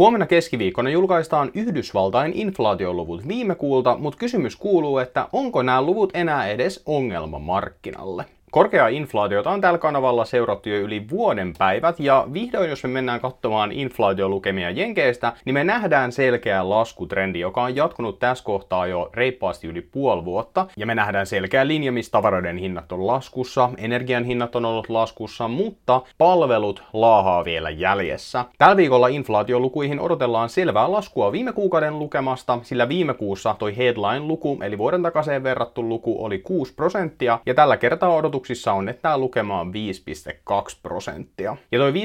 Huomenna 0.00 0.26
keskiviikkona 0.26 0.90
julkaistaan 0.90 1.50
Yhdysvaltain 1.54 2.32
inflaatioluvut 2.34 3.28
viime 3.28 3.54
kuulta, 3.54 3.96
mutta 3.96 4.18
kysymys 4.18 4.56
kuuluu, 4.56 4.98
että 4.98 5.28
onko 5.32 5.62
nämä 5.62 5.82
luvut 5.82 6.10
enää 6.14 6.48
edes 6.48 6.82
ongelma 6.86 7.38
markkinalle? 7.38 8.24
Korkea 8.50 8.88
inflaatiota 8.88 9.50
on 9.50 9.60
tällä 9.60 9.78
kanavalla 9.78 10.24
seurattu 10.24 10.68
jo 10.68 10.76
yli 10.76 11.06
vuoden 11.10 11.54
päivät, 11.58 12.00
ja 12.00 12.26
vihdoin 12.32 12.70
jos 12.70 12.82
me 12.82 12.88
mennään 12.88 13.20
katsomaan 13.20 13.72
inflaatiolukemia 13.72 14.70
Jenkeistä, 14.70 15.32
niin 15.44 15.54
me 15.54 15.64
nähdään 15.64 16.12
selkeä 16.12 16.68
laskutrendi, 16.68 17.40
joka 17.40 17.62
on 17.62 17.76
jatkunut 17.76 18.18
tässä 18.18 18.44
kohtaa 18.44 18.86
jo 18.86 19.10
reippaasti 19.14 19.66
yli 19.66 19.80
puoli 19.80 20.24
vuotta, 20.24 20.66
ja 20.76 20.86
me 20.86 20.94
nähdään 20.94 21.26
selkeä 21.26 21.66
linja, 21.66 21.92
missä 21.92 22.12
tavaroiden 22.12 22.56
hinnat 22.56 22.92
on 22.92 23.06
laskussa, 23.06 23.70
energian 23.76 24.24
hinnat 24.24 24.56
on 24.56 24.64
ollut 24.64 24.88
laskussa, 24.88 25.48
mutta 25.48 26.02
palvelut 26.18 26.82
laahaa 26.92 27.44
vielä 27.44 27.70
jäljessä. 27.70 28.44
Tällä 28.58 28.76
viikolla 28.76 29.08
inflaatiolukuihin 29.08 30.00
odotellaan 30.00 30.48
selvää 30.48 30.92
laskua 30.92 31.32
viime 31.32 31.52
kuukauden 31.52 31.98
lukemasta, 31.98 32.58
sillä 32.62 32.88
viime 32.88 33.14
kuussa 33.14 33.56
toi 33.58 33.76
headline-luku, 33.76 34.58
eli 34.62 34.78
vuoden 34.78 35.02
takaisin 35.02 35.42
verrattu 35.42 35.88
luku, 35.88 36.24
oli 36.24 36.38
6 36.38 36.74
prosenttia, 36.74 37.38
ja 37.46 37.54
tällä 37.54 37.76
kertaa 37.76 38.14
odotus 38.14 38.39
odotuksissa 38.40 38.72
on, 38.72 38.88
että 38.88 39.02
tämä 39.02 39.18
lukema 39.18 39.60
on 39.60 39.72
5,2 39.72 40.78
prosenttia. 40.82 41.56
Ja 41.72 41.78
toi 41.78 41.92
5,2 41.92 41.96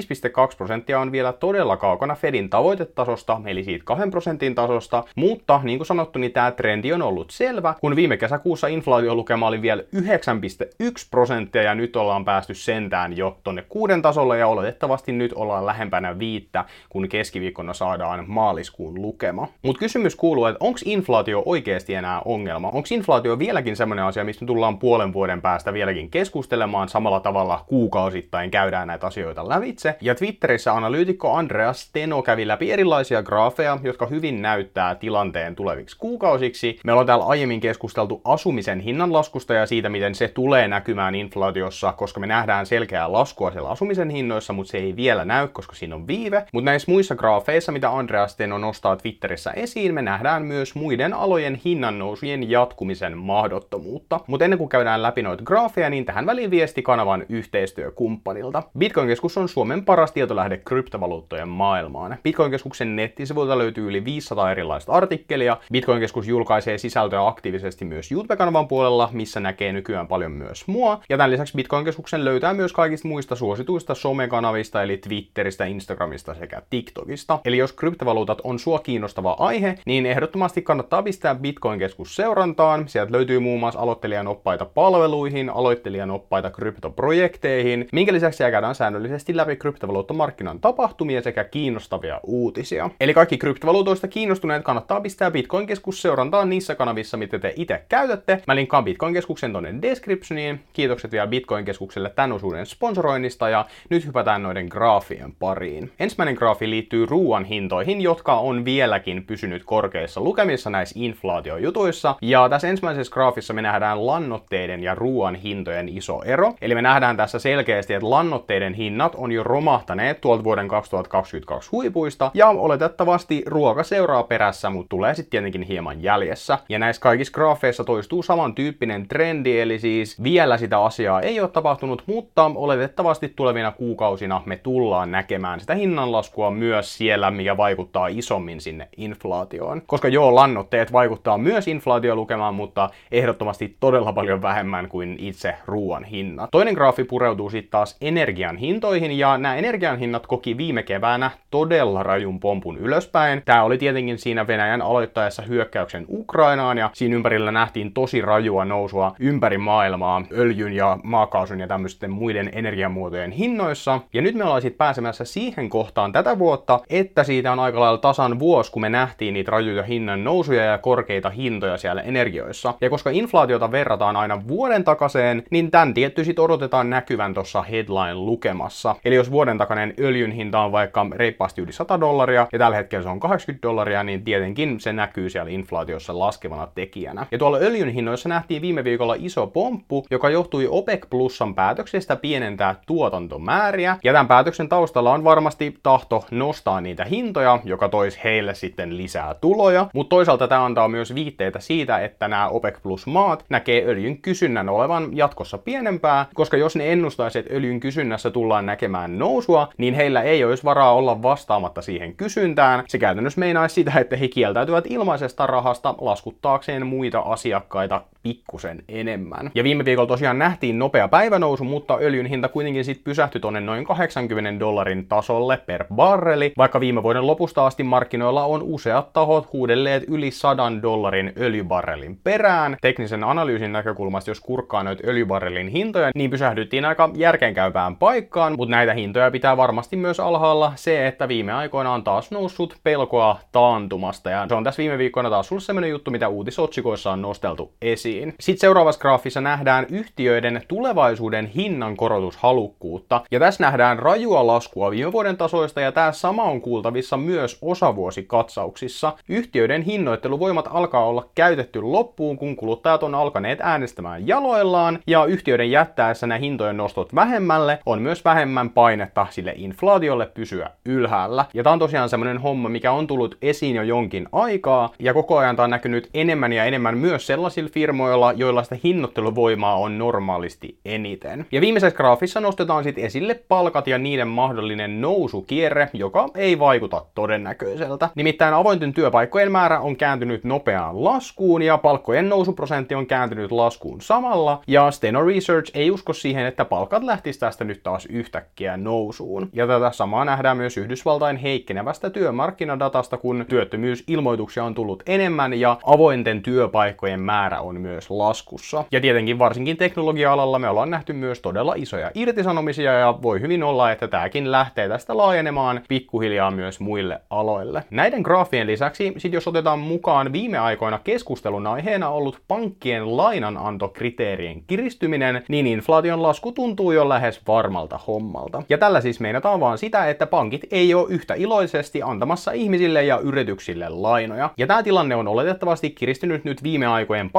prosenttia 0.57 0.99
on 0.99 1.11
vielä 1.11 1.33
todella 1.33 1.77
kaukana 1.77 2.15
Fedin 2.15 2.49
tavoitetasosta, 2.49 3.41
eli 3.45 3.63
siitä 3.63 3.85
2 3.85 4.09
prosentin 4.09 4.55
tasosta, 4.55 5.03
mutta 5.15 5.61
niin 5.63 5.79
kuin 5.79 5.87
sanottu, 5.87 6.19
niin 6.19 6.31
tämä 6.31 6.51
trendi 6.51 6.93
on 6.93 7.01
ollut 7.01 7.31
selvä, 7.31 7.73
kun 7.81 7.95
viime 7.95 8.17
kesäkuussa 8.17 8.67
inflaatiolukema 8.67 9.47
oli 9.47 9.61
vielä 9.61 9.81
9,1 9.81 11.07
prosenttia 11.11 11.61
ja 11.61 11.75
nyt 11.75 11.95
ollaan 11.95 12.25
päästy 12.25 12.53
sentään 12.53 13.17
jo 13.17 13.37
tonne 13.43 13.61
kuuden 13.69 14.01
tasolle 14.01 14.37
ja 14.37 14.47
oletettavasti 14.47 15.11
nyt 15.11 15.33
ollaan 15.33 15.65
lähempänä 15.65 16.19
viittä, 16.19 16.65
kun 16.89 17.09
keskiviikkona 17.09 17.73
saadaan 17.73 18.23
maaliskuun 18.27 19.01
lukema. 19.01 19.47
Mutta 19.61 19.79
kysymys 19.79 20.15
kuuluu, 20.15 20.45
että 20.45 20.65
onko 20.65 20.79
inflaatio 20.85 21.43
oikeasti 21.45 21.93
enää 21.93 22.21
ongelma? 22.25 22.67
Onko 22.67 22.87
inflaatio 22.91 23.39
vieläkin 23.39 23.75
semmoinen 23.75 24.05
asia, 24.05 24.23
mistä 24.23 24.45
tullaan 24.45 24.79
puolen 24.79 25.13
vuoden 25.13 25.41
päästä 25.41 25.73
vieläkin 25.73 26.09
keskustelemaan 26.25 26.89
samalla 26.89 27.19
tavalla 27.19 27.63
kuukausittain 27.67 28.51
käydään 28.51 28.87
näitä 28.87 29.07
asioita 29.07 29.49
lävitse. 29.49 29.95
Ja 30.01 30.15
Twitterissä 30.15 30.73
analyytikko 30.73 31.33
Andreas 31.33 31.89
Teno 31.93 32.21
kävi 32.21 32.47
läpi 32.47 32.71
erilaisia 32.71 33.23
graafeja, 33.23 33.77
jotka 33.83 34.05
hyvin 34.05 34.41
näyttää 34.41 34.95
tilanteen 34.95 35.55
tuleviksi 35.55 35.97
kuukausiksi. 35.97 36.79
Me 36.83 36.91
ollaan 36.91 37.07
täällä 37.07 37.25
aiemmin 37.25 37.59
keskusteltu 37.59 38.21
asumisen 38.23 38.79
hinnanlaskusta 38.79 39.53
ja 39.53 39.65
siitä, 39.65 39.89
miten 39.89 40.15
se 40.15 40.27
tulee 40.27 40.67
näkymään 40.67 41.15
inflaatiossa, 41.15 41.93
koska 41.93 42.19
me 42.19 42.27
nähdään 42.27 42.65
selkeää 42.65 43.11
laskua 43.11 43.51
siellä 43.51 43.69
asumisen 43.69 44.09
hinnoissa, 44.09 44.53
mutta 44.53 44.71
se 44.71 44.77
ei 44.77 44.95
vielä 44.95 45.25
näy, 45.25 45.47
koska 45.47 45.75
siinä 45.75 45.95
on 45.95 46.07
viive. 46.07 46.45
Mutta 46.51 46.65
näissä 46.65 46.91
muissa 46.91 47.15
graafeissa, 47.15 47.71
mitä 47.71 47.89
Andreas 47.89 48.35
Teno 48.35 48.57
nostaa 48.57 48.95
Twitterissä 48.95 49.51
esiin, 49.51 49.93
me 49.93 50.01
nähdään 50.01 50.45
myös 50.45 50.75
muiden 50.75 51.13
alojen 51.13 51.61
hinnannousujen 51.65 52.49
jatkumisen 52.49 53.17
mahdottomuutta. 53.17 54.19
Mutta 54.27 54.45
ennen 54.45 54.59
kuin 54.59 54.69
käydään 54.69 55.01
läpi 55.01 55.21
noita 55.21 55.43
graafeja, 55.43 55.89
niin 55.89 56.05
tähän 56.15 56.25
väliin 56.25 56.51
viesti 56.51 56.81
kanavan 56.81 57.25
yhteistyökumppanilta. 57.29 58.63
Bitcoin-keskus 58.77 59.37
on 59.37 59.49
Suomen 59.49 59.85
paras 59.85 60.11
tietolähde 60.11 60.57
kryptovaluuttojen 60.57 61.47
maailmaan. 61.47 62.17
Bitcoin-keskuksen 62.23 62.95
nettisivuilta 62.95 63.57
löytyy 63.57 63.87
yli 63.87 64.05
500 64.05 64.51
erilaista 64.51 64.91
artikkelia. 64.91 65.57
Bitcoin-keskus 65.71 66.27
julkaisee 66.27 66.77
sisältöä 66.77 67.27
aktiivisesti 67.27 67.85
myös 67.85 68.11
YouTube-kanavan 68.11 68.67
puolella, 68.67 69.09
missä 69.13 69.39
näkee 69.39 69.73
nykyään 69.73 70.07
paljon 70.07 70.31
myös 70.31 70.67
mua. 70.67 71.01
Ja 71.09 71.17
tämän 71.17 71.31
lisäksi 71.31 71.53
Bitcoin-keskuksen 71.55 72.25
löytää 72.25 72.53
myös 72.53 72.73
kaikista 72.73 73.07
muista 73.07 73.35
suosituista 73.35 73.95
somekanavista, 73.95 74.83
eli 74.83 74.97
Twitteristä, 74.97 75.65
Instagramista 75.65 76.33
sekä 76.33 76.61
TikTokista. 76.69 77.39
Eli 77.45 77.57
jos 77.57 77.73
kryptovaluutat 77.73 78.41
on 78.43 78.59
sua 78.59 78.79
kiinnostava 78.79 79.35
aihe, 79.39 79.79
niin 79.85 80.05
ehdottomasti 80.05 80.61
kannattaa 80.61 81.03
pistää 81.03 81.35
Bitcoin-keskus 81.35 82.15
seurantaan. 82.15 82.87
Sieltä 82.87 83.11
löytyy 83.11 83.39
muun 83.39 83.59
muassa 83.59 83.79
aloittelijan 83.79 84.27
oppaita 84.27 84.65
palveluihin, 84.65 85.49
aloittelijan 85.49 86.04
opiskelijan 86.05 86.25
oppaita 86.25 86.49
kryptoprojekteihin, 86.51 87.87
minkä 87.91 88.13
lisäksi 88.13 88.37
siellä 88.37 88.51
käydään 88.51 88.75
säännöllisesti 88.75 89.37
läpi 89.37 89.55
kryptovaluuttamarkkinan 89.55 90.59
tapahtumia 90.59 91.21
sekä 91.21 91.43
kiinnostavia 91.43 92.19
uutisia. 92.23 92.89
Eli 92.99 93.13
kaikki 93.13 93.37
kryptovaluutoista 93.37 94.07
kiinnostuneet 94.07 94.63
kannattaa 94.63 95.01
pistää 95.01 95.31
Bitcoin-keskus 95.31 96.01
seurantaan 96.01 96.49
niissä 96.49 96.75
kanavissa, 96.75 97.17
mitä 97.17 97.39
te 97.39 97.53
itse 97.57 97.83
käytätte. 97.89 98.41
Mä 98.47 98.55
linkkaan 98.55 98.83
Bitcoin-keskuksen 98.83 99.53
tonne 99.53 99.75
descriptioniin. 99.81 100.59
Kiitokset 100.73 101.11
vielä 101.11 101.27
Bitcoin-keskukselle 101.27 102.09
tämän 102.09 102.31
osuuden 102.31 102.65
sponsoroinnista 102.65 103.49
ja 103.49 103.65
nyt 103.89 104.05
hypätään 104.05 104.43
noiden 104.43 104.67
graafien 104.67 105.33
pariin. 105.39 105.91
Ensimmäinen 105.99 106.35
graafi 106.35 106.69
liittyy 106.69 107.05
ruoan 107.05 107.45
hintoihin, 107.45 108.01
jotka 108.01 108.33
on 108.33 108.65
vieläkin 108.65 109.23
pysynyt 109.25 109.63
korkeissa 109.65 110.21
lukemissa 110.21 110.69
näissä 110.69 110.99
inflaatiojutuissa. 110.99 112.15
Ja 112.21 112.49
tässä 112.49 112.67
ensimmäisessä 112.67 113.13
graafissa 113.13 113.53
me 113.53 113.61
nähdään 113.61 114.07
lannoitteiden 114.07 114.83
ja 114.83 114.95
ruoan 114.95 115.35
hintojen 115.35 115.89
iso 115.97 116.21
ero. 116.25 116.53
Eli 116.61 116.75
me 116.75 116.81
nähdään 116.81 117.17
tässä 117.17 117.39
selkeästi, 117.39 117.93
että 117.93 118.09
lannoitteiden 118.09 118.73
hinnat 118.73 119.15
on 119.15 119.31
jo 119.31 119.43
romahtaneet 119.43 120.21
tuolta 120.21 120.43
vuoden 120.43 120.67
2022 120.67 121.69
huipuista, 121.71 122.31
ja 122.33 122.47
oletettavasti 122.47 123.43
ruoka 123.45 123.83
seuraa 123.83 124.23
perässä, 124.23 124.69
mutta 124.69 124.89
tulee 124.89 125.15
sitten 125.15 125.31
tietenkin 125.31 125.61
hieman 125.61 126.03
jäljessä. 126.03 126.57
Ja 126.69 126.79
näissä 126.79 127.01
kaikissa 127.01 127.33
graafeissa 127.33 127.83
toistuu 127.83 128.23
samantyyppinen 128.23 129.07
trendi, 129.07 129.59
eli 129.59 129.79
siis 129.79 130.23
vielä 130.23 130.57
sitä 130.57 130.83
asiaa 130.83 131.21
ei 131.21 131.39
ole 131.39 131.49
tapahtunut, 131.49 132.03
mutta 132.05 132.51
oletettavasti 132.55 133.33
tulevina 133.35 133.71
kuukausina 133.71 134.41
me 134.45 134.55
tullaan 134.57 135.11
näkemään 135.11 135.59
sitä 135.59 135.75
hinnanlaskua 135.75 136.51
myös 136.51 136.97
siellä, 136.97 137.31
mikä 137.31 137.57
vaikuttaa 137.57 138.07
isommin 138.07 138.61
sinne 138.61 138.87
inflaatioon. 138.97 139.81
Koska 139.87 140.07
joo, 140.07 140.35
lannoitteet 140.35 140.91
vaikuttaa 140.91 141.37
myös 141.37 141.67
inflaatiolukemaan, 141.67 142.55
mutta 142.55 142.89
ehdottomasti 143.11 143.77
todella 143.79 144.13
paljon 144.13 144.41
vähemmän 144.41 144.89
kuin 144.89 145.15
itse 145.19 145.55
ruoan 145.85 146.03
hinnat. 146.03 146.51
Toinen 146.51 146.73
graafi 146.73 147.03
pureutuu 147.03 147.49
sitten 147.49 147.71
taas 147.71 147.97
energian 148.01 148.57
hintoihin, 148.57 149.17
ja 149.17 149.37
nämä 149.37 149.55
energian 149.55 149.99
hinnat 149.99 150.27
koki 150.27 150.57
viime 150.57 150.83
keväänä 150.83 151.31
todella 151.51 152.03
rajun 152.03 152.39
pompun 152.39 152.77
ylöspäin. 152.77 153.41
Tämä 153.45 153.63
oli 153.63 153.77
tietenkin 153.77 154.17
siinä 154.17 154.47
Venäjän 154.47 154.81
aloittaessa 154.81 155.41
hyökkäyksen 155.41 156.05
Ukrainaan, 156.09 156.77
ja 156.77 156.89
siinä 156.93 157.15
ympärillä 157.15 157.51
nähtiin 157.51 157.93
tosi 157.93 158.21
rajua 158.21 158.65
nousua 158.65 159.15
ympäri 159.19 159.57
maailmaa 159.57 160.23
öljyn 160.31 160.73
ja 160.73 160.97
maakaasun 161.03 161.59
ja 161.59 161.67
tämmöisten 161.67 162.11
muiden 162.11 162.49
energiamuotojen 162.53 163.31
hinnoissa. 163.31 163.99
Ja 164.13 164.21
nyt 164.21 164.35
me 164.35 164.43
ollaan 164.43 164.61
sitten 164.61 164.77
pääsemässä 164.77 165.25
siihen 165.25 165.69
kohtaan 165.69 166.11
tätä 166.11 166.39
vuotta, 166.39 166.79
että 166.89 167.23
siitä 167.23 167.51
on 167.51 167.59
aika 167.59 167.79
lailla 167.79 167.97
tasan 167.97 168.39
vuosi, 168.39 168.71
kun 168.71 168.81
me 168.81 168.89
nähtiin 168.89 169.33
niitä 169.33 169.51
rajuja 169.51 169.83
hinnan 169.83 170.23
nousuja 170.23 170.63
ja 170.63 170.77
korkeita 170.77 171.29
hintoja 171.29 171.77
siellä 171.77 172.01
energioissa. 172.01 172.73
Ja 172.81 172.89
koska 172.89 173.09
inflaatiota 173.09 173.71
verrataan 173.71 174.15
aina 174.15 174.47
vuoden 174.47 174.83
takaseen, 174.83 175.43
niin 175.51 175.64
tämän 175.71 175.93
tietty 175.93 176.23
sit 176.23 176.39
odotetaan 176.39 176.89
näkyvän 176.89 177.33
tuossa 177.33 177.61
headline-lukemassa. 177.61 178.95
Eli 179.05 179.15
jos 179.15 179.31
vuoden 179.31 179.57
takainen 179.57 179.93
öljyn 179.99 180.31
hinta 180.31 180.59
on 180.59 180.71
vaikka 180.71 181.05
reippaasti 181.11 181.61
yli 181.61 181.71
100 181.71 181.99
dollaria 181.99 182.47
ja 182.53 182.59
tällä 182.59 182.77
hetkellä 182.77 183.03
se 183.03 183.09
on 183.09 183.19
80 183.19 183.67
dollaria, 183.67 184.03
niin 184.03 184.23
tietenkin 184.23 184.79
se 184.79 184.93
näkyy 184.93 185.29
siellä 185.29 185.51
inflaatiossa 185.51 186.19
laskevana 186.19 186.67
tekijänä. 186.75 187.25
Ja 187.31 187.37
tuolla 187.37 187.57
öljyn 187.57 187.89
hinnoissa 187.89 188.29
nähtiin 188.29 188.61
viime 188.61 188.83
viikolla 188.83 189.15
iso 189.19 189.47
pomppu, 189.47 190.05
joka 190.11 190.29
johtui 190.29 190.67
OPEC 190.69 191.09
Plusan 191.09 191.55
päätöksestä 191.55 192.15
pienentää 192.15 192.75
tuotantomääriä. 192.87 193.97
Ja 194.03 194.13
tämän 194.13 194.27
päätöksen 194.27 194.69
taustalla 194.69 195.13
on 195.13 195.23
varmasti 195.23 195.77
tahto 195.83 196.25
nostaa 196.31 196.81
niitä 196.81 197.05
hintoja, 197.05 197.59
joka 197.63 197.89
toisi 197.89 198.19
heille 198.23 198.53
sitten 198.55 198.97
lisää 198.97 199.33
tuloja. 199.33 199.87
Mutta 199.93 200.09
toisaalta 200.09 200.47
tämä 200.47 200.65
antaa 200.65 200.87
myös 200.87 201.15
viitteitä 201.15 201.59
siitä, 201.59 201.99
että 201.99 202.27
nämä 202.27 202.47
OPEC 202.47 202.81
Plus 202.83 203.07
maat 203.07 203.45
näkee 203.49 203.85
öljyn 203.85 204.17
kysynnän 204.17 204.69
olevan 204.69 205.17
jatkossa 205.17 205.54
jatkossa 205.55 205.65
pienempää, 205.65 206.25
koska 206.33 206.57
jos 206.57 206.75
ne 206.75 206.91
ennustaisi, 206.91 207.39
että 207.39 207.53
öljyn 207.53 207.79
kysynnässä 207.79 208.31
tullaan 208.31 208.65
näkemään 208.65 209.19
nousua, 209.19 209.69
niin 209.77 209.93
heillä 209.93 210.21
ei 210.21 210.43
olisi 210.43 210.63
varaa 210.63 210.93
olla 210.93 211.21
vastaamatta 211.21 211.81
siihen 211.81 212.15
kysyntään. 212.15 212.83
Se 212.87 212.97
käytännössä 212.97 213.39
meinaisi 213.39 213.75
sitä, 213.75 213.99
että 213.99 214.15
he 214.15 214.27
kieltäytyvät 214.27 214.85
ilmaisesta 214.87 215.47
rahasta 215.47 215.95
laskuttaakseen 216.01 216.87
muita 216.87 217.19
asiakkaita 217.19 218.01
pikkusen 218.25 218.83
enemmän. 218.87 219.51
Ja 219.55 219.63
viime 219.63 219.85
viikolla 219.85 220.07
tosiaan 220.07 220.39
nähtiin 220.39 220.79
nopea 220.79 221.07
päivänousu, 221.07 221.63
mutta 221.63 221.97
öljyn 222.01 222.25
hinta 222.25 222.47
kuitenkin 222.47 222.85
sitten 222.85 223.03
pysähtyi 223.03 223.41
tonne 223.41 223.61
noin 223.61 223.85
80 223.85 224.59
dollarin 224.59 225.07
tasolle 225.07 225.57
per 225.57 225.85
barreli, 225.95 226.53
vaikka 226.57 226.79
viime 226.79 227.03
vuoden 227.03 227.27
lopusta 227.27 227.65
asti 227.65 227.83
markkinoilla 227.83 228.43
on 228.43 228.63
useat 228.63 229.13
tahot 229.13 229.53
huudelleet 229.53 230.03
yli 230.07 230.31
100 230.31 230.71
dollarin 230.81 231.33
öljybarrelin 231.37 232.19
perään. 232.23 232.77
Teknisen 232.81 233.23
analyysin 233.23 233.71
näkökulmasta, 233.71 234.31
jos 234.31 234.39
kurkkaa 234.39 234.83
noita 234.83 235.03
öljybarrelin 235.07 235.67
hintoja, 235.67 236.11
niin 236.15 236.29
pysähdyttiin 236.29 236.85
aika 236.85 237.09
järkeenkäypään 237.15 237.95
paikkaan, 237.95 238.55
mutta 238.57 238.75
näitä 238.75 238.93
hintoja 238.93 239.31
pitää 239.31 239.57
varmasti 239.57 239.95
myös 239.95 240.19
alhaalla. 240.19 240.73
Se, 240.75 241.07
että 241.07 241.27
viime 241.27 241.53
aikoina 241.53 241.93
on 241.93 242.03
taas 242.03 242.31
noussut 242.31 242.77
pelkoa 242.83 243.39
taantumasta, 243.51 244.29
ja 244.29 244.45
se 244.47 244.55
on 244.55 244.63
tässä 244.63 244.81
viime 244.81 244.97
viikkoina 244.97 245.29
taas 245.29 245.51
ollut 245.51 245.63
sellainen 245.63 245.89
juttu, 245.89 246.11
mitä 246.11 246.27
uutisotsikoissa 246.27 247.11
on 247.11 247.21
nosteltu 247.21 247.73
esiin 247.81 248.14
esiin. 248.15 248.33
Sitten 248.39 248.61
seuraavassa 248.61 249.01
graafissa 249.01 249.41
nähdään 249.41 249.85
yhtiöiden 249.89 250.61
tulevaisuuden 250.67 251.45
hinnan 251.45 251.97
korotushalukkuutta, 251.97 253.21
ja 253.31 253.39
tässä 253.39 253.63
nähdään 253.63 253.99
rajua 253.99 254.47
laskua 254.47 254.91
viime 254.91 255.11
vuoden 255.11 255.37
tasoista, 255.37 255.81
ja 255.81 255.91
tämä 255.91 256.11
sama 256.11 256.43
on 256.43 256.61
kuultavissa 256.61 257.17
myös 257.17 257.57
osavuosikatsauksissa. 257.61 259.13
Yhtiöiden 259.29 259.81
hinnoitteluvoimat 259.81 260.67
alkaa 260.71 261.05
olla 261.05 261.29
käytetty 261.35 261.81
loppuun, 261.81 262.37
kun 262.37 262.55
kuluttajat 262.55 263.03
on 263.03 263.15
alkaneet 263.15 263.59
äänestämään 263.61 264.27
jaloillaan, 264.27 264.99
ja 265.07 265.25
yhtiöiden 265.25 265.71
jättäessä 265.71 266.27
nämä 266.27 266.39
hintojen 266.39 266.77
nostot 266.77 267.15
vähemmälle 267.15 267.79
on 267.85 268.01
myös 268.01 268.25
vähemmän 268.25 268.69
painetta 268.69 269.27
sille 269.29 269.53
inflaatiolle 269.55 270.25
pysyä 270.25 270.69
ylhäällä. 270.85 271.45
Ja 271.53 271.63
tämä 271.63 271.73
on 271.73 271.79
tosiaan 271.79 272.09
semmoinen 272.09 272.37
homma, 272.37 272.69
mikä 272.69 272.91
on 272.91 273.07
tullut 273.07 273.37
esiin 273.41 273.75
jo 273.75 273.83
jonkin 273.83 274.27
aikaa, 274.31 274.93
ja 274.99 275.13
koko 275.13 275.37
ajan 275.37 275.55
tämä 275.55 275.63
on 275.63 275.69
näkynyt 275.69 276.09
enemmän 276.13 276.53
ja 276.53 276.65
enemmän 276.65 276.97
myös 276.97 277.27
sellaisilla 277.27 277.69
firmoilla, 277.73 278.04
joilla 278.35 278.63
sitä 278.63 278.77
hinnoitteluvoimaa 278.83 279.77
on 279.77 279.97
normaalisti 279.97 280.77
eniten. 280.85 281.45
Ja 281.51 281.61
viimeisessä 281.61 281.97
graafissa 281.97 282.39
nostetaan 282.39 282.83
sitten 282.83 283.03
esille 283.03 283.39
palkat 283.47 283.87
ja 283.87 283.97
niiden 283.97 284.27
mahdollinen 284.27 285.01
nousukierre, 285.01 285.89
joka 285.93 286.29
ei 286.35 286.59
vaikuta 286.59 287.05
todennäköiseltä. 287.15 288.09
Nimittäin 288.15 288.53
avointen 288.53 288.93
työpaikkojen 288.93 289.51
määrä 289.51 289.79
on 289.79 289.95
kääntynyt 289.95 290.43
nopeaan 290.43 291.03
laskuun 291.03 291.61
ja 291.61 291.77
palkkojen 291.77 292.29
nousuprosentti 292.29 292.95
on 292.95 293.07
kääntynyt 293.07 293.51
laskuun 293.51 294.01
samalla, 294.01 294.61
ja 294.67 294.91
Steno 294.91 295.25
Research 295.25 295.71
ei 295.73 295.91
usko 295.91 296.13
siihen, 296.13 296.45
että 296.45 296.65
palkat 296.65 297.03
lähtis 297.03 297.37
tästä 297.37 297.63
nyt 297.63 297.83
taas 297.83 298.05
yhtäkkiä 298.05 298.77
nousuun. 298.77 299.49
Ja 299.53 299.67
tätä 299.67 299.91
samaa 299.91 300.25
nähdään 300.25 300.57
myös 300.57 300.77
Yhdysvaltain 300.77 301.37
heikkenevästä 301.37 302.09
työmarkkinadatasta, 302.09 303.17
kun 303.17 303.45
työttömyysilmoituksia 303.49 304.63
on 304.63 304.73
tullut 304.73 305.03
enemmän 305.05 305.53
ja 305.53 305.77
avointen 305.85 306.41
työpaikkojen 306.41 307.19
määrä 307.19 307.61
on 307.61 307.81
myös 307.81 307.94
laskussa. 308.09 308.83
Ja 308.91 309.01
tietenkin 309.01 309.39
varsinkin 309.39 309.77
teknologia-alalla 309.77 310.59
me 310.59 310.69
ollaan 310.69 310.89
nähty 310.89 311.13
myös 311.13 311.39
todella 311.39 311.73
isoja 311.77 312.11
irtisanomisia 312.13 312.93
ja 312.93 313.17
voi 313.21 313.41
hyvin 313.41 313.63
olla, 313.63 313.91
että 313.91 314.07
tämäkin 314.07 314.51
lähtee 314.51 314.89
tästä 314.89 315.17
laajenemaan 315.17 315.81
pikkuhiljaa 315.87 316.51
myös 316.51 316.79
muille 316.79 317.21
aloille. 317.29 317.83
Näiden 317.89 318.21
graafien 318.21 318.67
lisäksi, 318.67 319.13
sit 319.17 319.33
jos 319.33 319.47
otetaan 319.47 319.79
mukaan 319.79 320.33
viime 320.33 320.57
aikoina 320.57 320.99
keskustelun 321.03 321.67
aiheena 321.67 322.09
ollut 322.09 322.41
pankkien 322.47 323.17
lainanantokriteerien 323.17 324.63
kiristyminen, 324.67 325.43
niin 325.47 325.67
inflaation 325.67 326.23
lasku 326.23 326.51
tuntuu 326.51 326.91
jo 326.91 327.09
lähes 327.09 327.41
varmalta 327.47 327.99
hommalta. 328.07 328.63
Ja 328.69 328.77
tällä 328.77 329.01
siis 329.01 329.19
meinataan 329.19 329.59
vaan 329.59 329.77
sitä, 329.77 330.09
että 330.09 330.27
pankit 330.27 330.61
ei 330.71 330.93
ole 330.93 331.07
yhtä 331.09 331.33
iloisesti 331.33 332.01
antamassa 332.01 332.51
ihmisille 332.51 333.03
ja 333.03 333.19
yrityksille 333.19 333.89
lainoja. 333.89 334.49
Ja 334.57 334.67
tämä 334.67 334.83
tilanne 334.83 335.15
on 335.15 335.27
oletettavasti 335.27 335.89
kiristynyt 335.89 336.45
nyt 336.45 336.63
viime 336.63 336.85
aikojen 336.85 337.29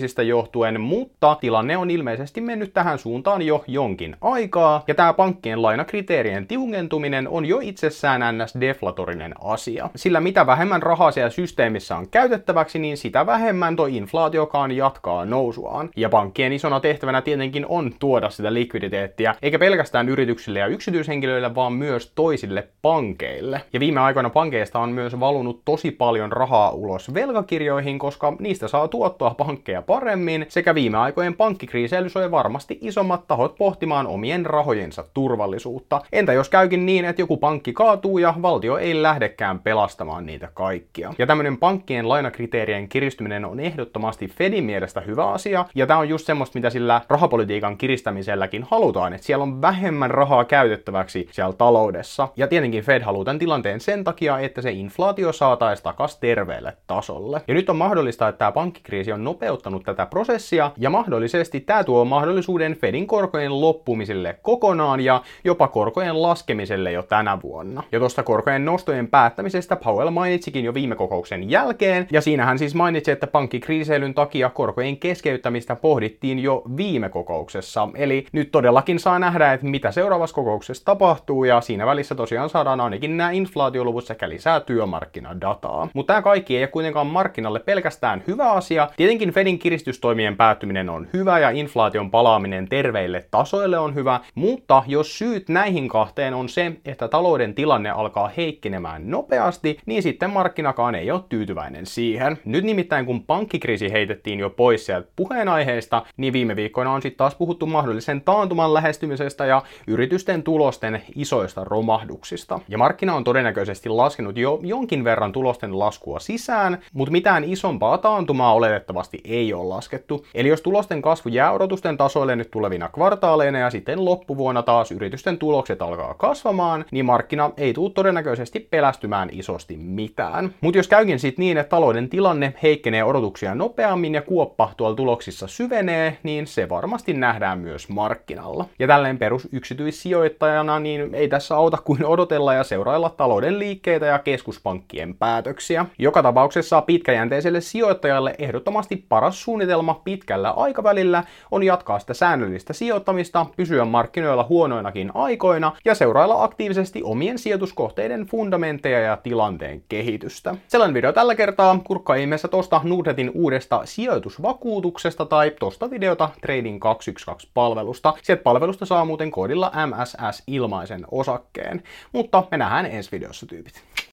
pankkikriisistä 0.00 0.22
johtuen, 0.22 0.80
mutta 0.80 1.36
tilanne 1.40 1.76
on 1.76 1.90
ilmeisesti 1.90 2.40
mennyt 2.40 2.72
tähän 2.72 2.98
suuntaan 2.98 3.42
jo 3.42 3.64
jonkin 3.66 4.16
aikaa, 4.20 4.82
ja 4.88 4.94
tämä 4.94 5.12
pankkien 5.12 5.62
lainakriteerien 5.62 6.46
tiukentuminen 6.46 7.28
on 7.28 7.46
jo 7.46 7.58
itsessään 7.62 8.38
ns. 8.38 8.54
deflatorinen 8.60 9.34
asia. 9.40 9.90
Sillä 9.96 10.20
mitä 10.20 10.46
vähemmän 10.46 10.82
rahaa 10.82 11.10
siellä 11.10 11.30
systeemissä 11.30 11.96
on 11.96 12.08
käytettäväksi, 12.08 12.78
niin 12.78 12.96
sitä 12.96 13.26
vähemmän 13.26 13.76
tuo 13.76 13.86
inflaatiokaan 13.86 14.72
jatkaa 14.72 15.24
nousuaan. 15.24 15.90
Ja 15.96 16.08
pankkien 16.08 16.52
isona 16.52 16.80
tehtävänä 16.80 17.22
tietenkin 17.22 17.66
on 17.68 17.92
tuoda 17.98 18.30
sitä 18.30 18.54
likviditeettiä, 18.54 19.34
eikä 19.42 19.58
pelkästään 19.58 20.08
yrityksille 20.08 20.58
ja 20.58 20.66
yksityishenkilöille, 20.66 21.54
vaan 21.54 21.72
myös 21.72 22.12
toisille 22.14 22.68
pankeille. 22.82 23.60
Ja 23.72 23.80
viime 23.80 24.00
aikoina 24.00 24.30
pankeista 24.30 24.78
on 24.78 24.90
myös 24.92 25.20
valunut 25.20 25.62
tosi 25.64 25.90
paljon 25.90 26.32
rahaa 26.32 26.70
ulos 26.70 27.14
velkakirjoihin, 27.14 27.98
koska 27.98 28.36
niistä 28.38 28.68
saa 28.68 28.88
tuottoa 28.88 29.34
pankkeja 29.34 29.79
paremmin, 29.82 30.46
sekä 30.48 30.74
viime 30.74 30.98
aikojen 30.98 31.34
pankkikriiseily 31.34 32.08
soi 32.08 32.30
varmasti 32.30 32.78
isommat 32.80 33.26
tahot 33.26 33.54
pohtimaan 33.58 34.06
omien 34.06 34.46
rahojensa 34.46 35.04
turvallisuutta. 35.14 36.00
Entä 36.12 36.32
jos 36.32 36.48
käykin 36.48 36.86
niin, 36.86 37.04
että 37.04 37.22
joku 37.22 37.36
pankki 37.36 37.72
kaatuu 37.72 38.18
ja 38.18 38.34
valtio 38.42 38.76
ei 38.78 39.02
lähdekään 39.02 39.58
pelastamaan 39.58 40.26
niitä 40.26 40.48
kaikkia? 40.54 41.14
Ja 41.18 41.26
tämmöinen 41.26 41.58
pankkien 41.58 42.08
lainakriteerien 42.08 42.88
kiristyminen 42.88 43.44
on 43.44 43.60
ehdottomasti 43.60 44.28
Fedin 44.28 44.64
mielestä 44.64 45.00
hyvä 45.00 45.30
asia, 45.30 45.64
ja 45.74 45.86
tämä 45.86 45.98
on 45.98 46.08
just 46.08 46.26
semmoista, 46.26 46.58
mitä 46.58 46.70
sillä 46.70 47.00
rahapolitiikan 47.08 47.76
kiristämiselläkin 47.76 48.66
halutaan, 48.70 49.12
että 49.12 49.26
siellä 49.26 49.42
on 49.42 49.62
vähemmän 49.62 50.10
rahaa 50.10 50.44
käytettäväksi 50.44 51.28
siellä 51.32 51.52
taloudessa. 51.52 52.28
Ja 52.36 52.46
tietenkin 52.48 52.84
Fed 52.84 53.02
haluaa 53.02 53.24
tämän 53.24 53.38
tilanteen 53.38 53.80
sen 53.80 54.04
takia, 54.04 54.38
että 54.38 54.62
se 54.62 54.70
inflaatio 54.70 55.32
saataisiin 55.32 55.84
takas 55.84 56.18
terveelle 56.18 56.76
tasolle. 56.86 57.42
Ja 57.48 57.54
nyt 57.54 57.70
on 57.70 57.76
mahdollista, 57.76 58.28
että 58.28 58.38
tämä 58.38 58.52
pankkikriisi 58.52 59.12
on 59.12 59.24
nopeuttanut 59.24 59.69
tätä 59.78 60.06
prosessia, 60.06 60.70
ja 60.76 60.90
mahdollisesti 60.90 61.60
tämä 61.60 61.84
tuo 61.84 62.04
mahdollisuuden 62.04 62.76
Fedin 62.76 63.06
korkojen 63.06 63.60
loppumiselle 63.60 64.36
kokonaan 64.42 65.00
ja 65.00 65.22
jopa 65.44 65.68
korkojen 65.68 66.22
laskemiselle 66.22 66.92
jo 66.92 67.02
tänä 67.02 67.38
vuonna. 67.42 67.82
Ja 67.92 67.98
tuosta 67.98 68.22
korkojen 68.22 68.64
nostojen 68.64 69.08
päättämisestä 69.08 69.76
Powell 69.76 70.10
mainitsikin 70.10 70.64
jo 70.64 70.74
viime 70.74 70.94
kokouksen 70.96 71.50
jälkeen, 71.50 72.08
ja 72.12 72.20
siinä 72.20 72.44
hän 72.44 72.58
siis 72.58 72.74
mainitsi, 72.74 73.10
että 73.10 73.26
pankkikriiseilyn 73.26 74.14
takia 74.14 74.50
korkojen 74.50 74.96
keskeyttämistä 74.96 75.76
pohdittiin 75.76 76.38
jo 76.38 76.62
viime 76.76 77.08
kokouksessa. 77.08 77.88
Eli 77.94 78.26
nyt 78.32 78.50
todellakin 78.50 78.98
saa 78.98 79.18
nähdä, 79.18 79.52
että 79.52 79.66
mitä 79.66 79.90
seuraavassa 79.90 80.34
kokouksessa 80.34 80.84
tapahtuu, 80.84 81.44
ja 81.44 81.60
siinä 81.60 81.86
välissä 81.86 82.14
tosiaan 82.14 82.50
saadaan 82.50 82.80
ainakin 82.80 83.16
nämä 83.16 83.30
inflaatioluvut 83.30 84.04
sekä 84.04 84.28
lisää 84.28 84.60
työmarkkinadataa. 84.60 85.88
Mutta 85.94 86.12
tämä 86.12 86.22
kaikki 86.22 86.56
ei 86.56 86.62
ole 86.62 86.68
kuitenkaan 86.68 87.06
markkinalle 87.06 87.60
pelkästään 87.60 88.22
hyvä 88.26 88.52
asia. 88.52 88.88
Tietenkin 88.96 89.30
Fedin 89.30 89.58
kiristystoimien 89.60 90.36
päättyminen 90.36 90.90
on 90.90 91.08
hyvä 91.12 91.38
ja 91.38 91.50
inflaation 91.50 92.10
palaaminen 92.10 92.68
terveille 92.68 93.24
tasoille 93.30 93.78
on 93.78 93.94
hyvä, 93.94 94.20
mutta 94.34 94.82
jos 94.86 95.18
syyt 95.18 95.48
näihin 95.48 95.88
kahteen 95.88 96.34
on 96.34 96.48
se, 96.48 96.72
että 96.84 97.08
talouden 97.08 97.54
tilanne 97.54 97.90
alkaa 97.90 98.30
heikkenemään 98.36 99.10
nopeasti, 99.10 99.78
niin 99.86 100.02
sitten 100.02 100.30
markkinakaan 100.30 100.94
ei 100.94 101.10
ole 101.10 101.20
tyytyväinen 101.28 101.86
siihen. 101.86 102.38
Nyt 102.44 102.64
nimittäin 102.64 103.06
kun 103.06 103.22
pankkikriisi 103.22 103.92
heitettiin 103.92 104.38
jo 104.38 104.50
pois 104.50 104.86
sieltä 104.86 105.08
puheenaiheesta, 105.16 106.02
niin 106.16 106.32
viime 106.32 106.56
viikkoina 106.56 106.92
on 106.92 107.02
sitten 107.02 107.18
taas 107.18 107.34
puhuttu 107.34 107.66
mahdollisen 107.66 108.20
taantuman 108.20 108.74
lähestymisestä 108.74 109.46
ja 109.46 109.62
yritysten 109.86 110.42
tulosten 110.42 111.02
isoista 111.16 111.64
romahduksista. 111.64 112.60
Ja 112.68 112.78
markkina 112.78 113.14
on 113.14 113.24
todennäköisesti 113.24 113.88
laskenut 113.88 114.38
jo 114.38 114.60
jonkin 114.62 115.04
verran 115.04 115.32
tulosten 115.32 115.78
laskua 115.78 116.18
sisään, 116.18 116.78
mutta 116.92 117.12
mitään 117.12 117.44
isompaa 117.44 117.98
taantumaa 117.98 118.54
oletettavasti 118.54 119.18
ei 119.24 119.49
ole 119.52 119.68
laskettu. 119.68 120.26
Eli 120.34 120.48
jos 120.48 120.60
tulosten 120.62 121.02
kasvu 121.02 121.30
jää 121.30 121.52
odotusten 121.52 121.96
tasoille 121.96 122.36
nyt 122.36 122.50
tulevina 122.50 122.88
kvartaaleina 122.88 123.58
ja 123.58 123.70
sitten 123.70 124.04
loppuvuonna 124.04 124.62
taas 124.62 124.92
yritysten 124.92 125.38
tulokset 125.38 125.82
alkaa 125.82 126.14
kasvamaan, 126.14 126.84
niin 126.90 127.04
markkina 127.04 127.50
ei 127.56 127.72
tule 127.72 127.90
todennäköisesti 127.90 128.60
pelästymään 128.60 129.28
isosti 129.32 129.76
mitään. 129.76 130.54
Mutta 130.60 130.78
jos 130.78 130.88
käykin 130.88 131.18
sitten 131.18 131.42
niin, 131.42 131.58
että 131.58 131.70
talouden 131.70 132.08
tilanne 132.08 132.54
heikkenee 132.62 133.04
odotuksia 133.04 133.54
nopeammin 133.54 134.14
ja 134.14 134.22
kuoppa 134.22 134.70
tuolla 134.76 134.96
tuloksissa 134.96 135.46
syvenee, 135.46 136.18
niin 136.22 136.46
se 136.46 136.68
varmasti 136.68 137.12
nähdään 137.12 137.58
myös 137.58 137.88
markkinalla. 137.88 138.64
Ja 138.78 138.86
tälleen 138.86 139.18
perus 139.18 139.48
yksityissijoittajana, 139.52 140.78
niin 140.78 141.14
ei 141.14 141.28
tässä 141.28 141.56
auta 141.56 141.76
kuin 141.76 142.04
odotella 142.04 142.54
ja 142.54 142.64
seurailla 142.64 143.10
talouden 143.10 143.58
liikkeitä 143.58 144.06
ja 144.06 144.18
keskuspankkien 144.18 145.14
päätöksiä. 145.14 145.86
Joka 145.98 146.22
tapauksessa 146.22 146.82
pitkäjänteiselle 146.82 147.60
sijoittajalle 147.60 148.34
ehdottomasti 148.38 149.04
paras 149.08 149.39
suunnitelma 149.40 150.00
pitkällä 150.04 150.50
aikavälillä 150.50 151.24
on 151.50 151.62
jatkaa 151.62 151.98
sitä 151.98 152.14
säännöllistä 152.14 152.72
sijoittamista, 152.72 153.46
pysyä 153.56 153.84
markkinoilla 153.84 154.46
huonoinakin 154.48 155.10
aikoina 155.14 155.72
ja 155.84 155.94
seurailla 155.94 156.44
aktiivisesti 156.44 157.02
omien 157.02 157.38
sijoituskohteiden 157.38 158.26
fundamentteja 158.26 159.00
ja 159.00 159.16
tilanteen 159.16 159.82
kehitystä. 159.88 160.54
Sellainen 160.68 160.94
video 160.94 161.12
tällä 161.12 161.34
kertaa. 161.34 161.80
Kurkkaa 161.84 162.16
ihmeessä 162.16 162.48
tosta 162.48 162.80
Nordnetin 162.84 163.30
uudesta 163.34 163.80
sijoitusvakuutuksesta 163.84 165.26
tai 165.26 165.52
tosta 165.60 165.90
videota 165.90 166.30
Trading 166.40 166.80
212-palvelusta. 166.84 168.12
Sieltä 168.22 168.42
palvelusta 168.42 168.86
saa 168.86 169.04
muuten 169.04 169.30
koodilla 169.30 169.72
MSS 169.86 170.42
ilmaisen 170.46 171.06
osakkeen. 171.10 171.82
Mutta 172.12 172.44
me 172.50 172.56
nähdään 172.56 172.86
ensi 172.86 173.12
videossa 173.12 173.46
tyypit. 173.46 173.82